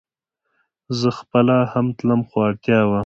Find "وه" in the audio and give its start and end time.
2.89-2.99